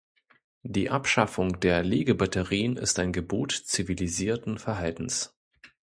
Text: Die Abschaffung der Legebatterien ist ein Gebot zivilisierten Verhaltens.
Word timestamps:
Die 0.63 0.89
Abschaffung 0.89 1.59
der 1.59 1.83
Legebatterien 1.83 2.75
ist 2.75 2.97
ein 2.97 3.13
Gebot 3.13 3.51
zivilisierten 3.51 4.57
Verhaltens. 4.57 5.37